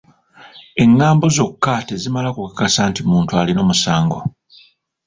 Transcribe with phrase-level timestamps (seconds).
[0.83, 4.19] Engambo zokka tezimala kukakasa nti muntu alina omusango.